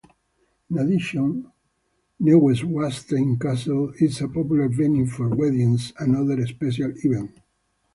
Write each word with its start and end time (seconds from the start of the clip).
In 0.71 0.79
addition, 0.79 1.45
Neuschwanstein 2.21 3.37
Castle 3.39 3.93
is 3.99 4.19
a 4.21 4.29
popular 4.29 4.67
venue 4.67 5.05
for 5.05 5.29
weddings 5.29 5.93
and 5.99 6.15
other 6.15 6.43
special 6.47 6.91
events. 7.05 7.39